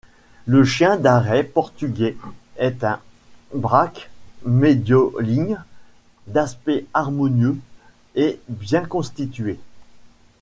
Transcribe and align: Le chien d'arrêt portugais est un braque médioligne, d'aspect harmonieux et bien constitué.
Le 0.47 0.63
chien 0.63 0.97
d'arrêt 0.97 1.43
portugais 1.43 2.17
est 2.57 2.83
un 2.83 2.99
braque 3.53 4.09
médioligne, 4.43 5.59
d'aspect 6.25 6.87
harmonieux 6.95 7.57
et 8.15 8.41
bien 8.49 8.83
constitué. 8.83 9.59